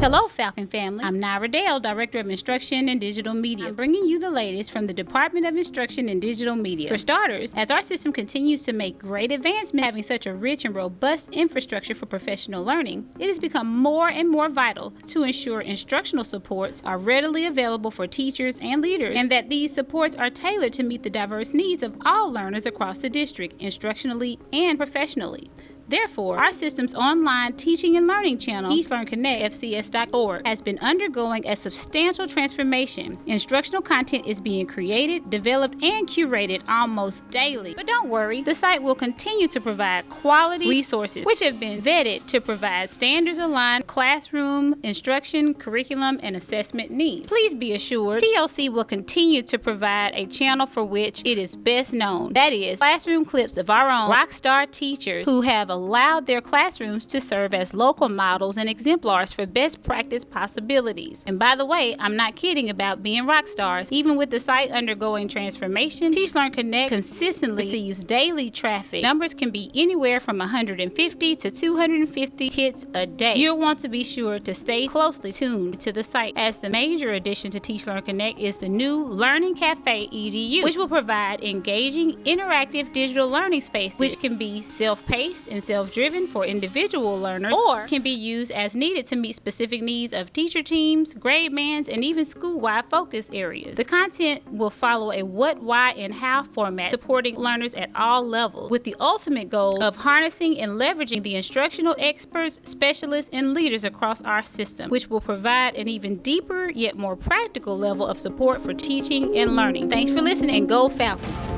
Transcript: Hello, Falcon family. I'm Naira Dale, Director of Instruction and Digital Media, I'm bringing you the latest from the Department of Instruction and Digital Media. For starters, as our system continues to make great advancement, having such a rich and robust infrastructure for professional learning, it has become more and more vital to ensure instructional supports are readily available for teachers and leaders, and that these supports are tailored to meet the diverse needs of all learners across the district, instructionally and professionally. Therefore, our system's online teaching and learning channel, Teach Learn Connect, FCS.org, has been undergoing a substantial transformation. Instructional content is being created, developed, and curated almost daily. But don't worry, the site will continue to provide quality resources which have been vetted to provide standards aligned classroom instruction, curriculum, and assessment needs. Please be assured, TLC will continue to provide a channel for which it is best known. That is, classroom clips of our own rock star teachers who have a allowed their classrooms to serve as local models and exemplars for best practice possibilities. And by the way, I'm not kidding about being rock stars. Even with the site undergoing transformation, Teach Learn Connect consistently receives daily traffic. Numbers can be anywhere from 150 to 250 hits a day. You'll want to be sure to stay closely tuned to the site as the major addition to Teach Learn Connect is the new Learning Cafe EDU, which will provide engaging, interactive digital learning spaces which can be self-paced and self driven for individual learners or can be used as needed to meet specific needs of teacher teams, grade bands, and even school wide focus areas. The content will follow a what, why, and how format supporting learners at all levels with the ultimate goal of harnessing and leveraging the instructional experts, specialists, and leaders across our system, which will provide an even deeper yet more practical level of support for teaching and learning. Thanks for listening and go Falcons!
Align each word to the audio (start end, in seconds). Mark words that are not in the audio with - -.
Hello, 0.00 0.28
Falcon 0.28 0.66
family. 0.66 1.04
I'm 1.04 1.20
Naira 1.20 1.50
Dale, 1.50 1.78
Director 1.78 2.20
of 2.20 2.30
Instruction 2.30 2.88
and 2.88 2.98
Digital 2.98 3.34
Media, 3.34 3.66
I'm 3.66 3.74
bringing 3.74 4.06
you 4.06 4.18
the 4.18 4.30
latest 4.30 4.72
from 4.72 4.86
the 4.86 4.94
Department 4.94 5.44
of 5.44 5.54
Instruction 5.54 6.08
and 6.08 6.22
Digital 6.22 6.56
Media. 6.56 6.88
For 6.88 6.96
starters, 6.96 7.52
as 7.54 7.70
our 7.70 7.82
system 7.82 8.10
continues 8.10 8.62
to 8.62 8.72
make 8.72 8.98
great 8.98 9.30
advancement, 9.30 9.84
having 9.84 10.02
such 10.02 10.24
a 10.24 10.32
rich 10.32 10.64
and 10.64 10.74
robust 10.74 11.28
infrastructure 11.32 11.94
for 11.94 12.06
professional 12.06 12.64
learning, 12.64 13.10
it 13.18 13.26
has 13.26 13.38
become 13.38 13.66
more 13.66 14.08
and 14.08 14.30
more 14.30 14.48
vital 14.48 14.94
to 15.08 15.22
ensure 15.22 15.60
instructional 15.60 16.24
supports 16.24 16.82
are 16.86 16.96
readily 16.96 17.44
available 17.44 17.90
for 17.90 18.06
teachers 18.06 18.58
and 18.62 18.80
leaders, 18.80 19.18
and 19.20 19.30
that 19.30 19.50
these 19.50 19.70
supports 19.70 20.16
are 20.16 20.30
tailored 20.30 20.72
to 20.72 20.82
meet 20.82 21.02
the 21.02 21.10
diverse 21.10 21.52
needs 21.52 21.82
of 21.82 21.94
all 22.06 22.32
learners 22.32 22.64
across 22.64 22.96
the 22.96 23.10
district, 23.10 23.58
instructionally 23.58 24.38
and 24.50 24.78
professionally. 24.78 25.50
Therefore, 25.90 26.38
our 26.38 26.52
system's 26.52 26.94
online 26.94 27.54
teaching 27.54 27.96
and 27.96 28.06
learning 28.06 28.38
channel, 28.38 28.70
Teach 28.70 28.88
Learn 28.90 29.06
Connect, 29.06 29.54
FCS.org, 29.54 30.46
has 30.46 30.62
been 30.62 30.78
undergoing 30.78 31.48
a 31.48 31.56
substantial 31.56 32.28
transformation. 32.28 33.18
Instructional 33.26 33.82
content 33.82 34.24
is 34.28 34.40
being 34.40 34.66
created, 34.66 35.28
developed, 35.30 35.82
and 35.82 36.06
curated 36.06 36.62
almost 36.68 37.28
daily. 37.30 37.74
But 37.74 37.88
don't 37.88 38.08
worry, 38.08 38.42
the 38.42 38.54
site 38.54 38.84
will 38.84 38.94
continue 38.94 39.48
to 39.48 39.60
provide 39.60 40.08
quality 40.08 40.68
resources 40.68 41.26
which 41.26 41.40
have 41.40 41.58
been 41.58 41.82
vetted 41.82 42.24
to 42.26 42.40
provide 42.40 42.88
standards 42.88 43.38
aligned 43.38 43.88
classroom 43.88 44.76
instruction, 44.84 45.54
curriculum, 45.54 46.20
and 46.22 46.36
assessment 46.36 46.92
needs. 46.92 47.26
Please 47.26 47.56
be 47.56 47.72
assured, 47.72 48.22
TLC 48.22 48.72
will 48.72 48.84
continue 48.84 49.42
to 49.42 49.58
provide 49.58 50.12
a 50.14 50.26
channel 50.26 50.68
for 50.68 50.84
which 50.84 51.22
it 51.24 51.36
is 51.36 51.56
best 51.56 51.92
known. 51.92 52.32
That 52.34 52.52
is, 52.52 52.78
classroom 52.78 53.24
clips 53.24 53.56
of 53.56 53.70
our 53.70 53.90
own 53.90 54.08
rock 54.08 54.30
star 54.30 54.66
teachers 54.66 55.28
who 55.28 55.40
have 55.40 55.68
a 55.68 55.79
allowed 55.80 56.26
their 56.26 56.42
classrooms 56.42 57.06
to 57.06 57.20
serve 57.20 57.54
as 57.54 57.72
local 57.72 58.08
models 58.08 58.58
and 58.58 58.68
exemplars 58.68 59.32
for 59.32 59.46
best 59.46 59.82
practice 59.82 60.24
possibilities. 60.24 61.24
And 61.26 61.38
by 61.38 61.56
the 61.56 61.64
way, 61.64 61.96
I'm 61.98 62.16
not 62.16 62.36
kidding 62.36 62.68
about 62.68 63.02
being 63.02 63.26
rock 63.26 63.48
stars. 63.48 63.90
Even 63.90 64.16
with 64.16 64.30
the 64.30 64.40
site 64.40 64.70
undergoing 64.70 65.28
transformation, 65.28 66.12
Teach 66.12 66.34
Learn 66.34 66.52
Connect 66.52 66.90
consistently 66.90 67.64
receives 67.64 68.04
daily 68.04 68.50
traffic. 68.50 69.02
Numbers 69.02 69.32
can 69.32 69.50
be 69.50 69.70
anywhere 69.74 70.20
from 70.20 70.38
150 70.38 71.36
to 71.36 71.50
250 71.50 72.48
hits 72.48 72.86
a 72.92 73.06
day. 73.06 73.36
You'll 73.36 73.58
want 73.58 73.80
to 73.80 73.88
be 73.88 74.04
sure 74.04 74.38
to 74.38 74.52
stay 74.52 74.86
closely 74.86 75.32
tuned 75.32 75.80
to 75.80 75.92
the 75.92 76.02
site 76.02 76.34
as 76.36 76.58
the 76.58 76.68
major 76.68 77.12
addition 77.12 77.50
to 77.52 77.60
Teach 77.60 77.86
Learn 77.86 78.02
Connect 78.02 78.38
is 78.38 78.58
the 78.58 78.68
new 78.68 79.04
Learning 79.04 79.54
Cafe 79.54 80.08
EDU, 80.08 80.62
which 80.62 80.76
will 80.76 80.88
provide 80.88 81.42
engaging, 81.42 82.22
interactive 82.24 82.92
digital 82.92 83.28
learning 83.30 83.62
spaces 83.62 83.98
which 83.98 84.18
can 84.20 84.36
be 84.36 84.60
self-paced 84.60 85.48
and 85.48 85.62
self 85.70 85.92
driven 85.92 86.26
for 86.26 86.44
individual 86.44 87.16
learners 87.20 87.54
or 87.56 87.86
can 87.86 88.02
be 88.02 88.10
used 88.10 88.50
as 88.50 88.74
needed 88.74 89.06
to 89.06 89.14
meet 89.14 89.36
specific 89.36 89.80
needs 89.80 90.12
of 90.12 90.32
teacher 90.32 90.64
teams, 90.64 91.14
grade 91.14 91.54
bands, 91.54 91.88
and 91.88 92.02
even 92.02 92.24
school 92.24 92.58
wide 92.58 92.84
focus 92.90 93.30
areas. 93.32 93.76
The 93.76 93.84
content 93.84 94.42
will 94.50 94.70
follow 94.70 95.12
a 95.12 95.22
what, 95.22 95.62
why, 95.62 95.92
and 95.92 96.12
how 96.12 96.42
format 96.42 96.88
supporting 96.88 97.36
learners 97.36 97.74
at 97.74 97.88
all 97.94 98.26
levels 98.26 98.68
with 98.68 98.82
the 98.82 98.96
ultimate 98.98 99.48
goal 99.48 99.80
of 99.80 99.94
harnessing 99.94 100.58
and 100.58 100.72
leveraging 100.72 101.22
the 101.22 101.36
instructional 101.36 101.94
experts, 102.00 102.60
specialists, 102.64 103.30
and 103.32 103.54
leaders 103.54 103.84
across 103.84 104.22
our 104.22 104.42
system, 104.42 104.90
which 104.90 105.08
will 105.08 105.20
provide 105.20 105.76
an 105.76 105.86
even 105.86 106.16
deeper 106.16 106.68
yet 106.70 106.98
more 106.98 107.14
practical 107.14 107.78
level 107.78 108.08
of 108.08 108.18
support 108.18 108.60
for 108.60 108.74
teaching 108.74 109.38
and 109.38 109.54
learning. 109.54 109.88
Thanks 109.88 110.10
for 110.10 110.20
listening 110.20 110.56
and 110.56 110.68
go 110.68 110.88
Falcons! 110.88 111.49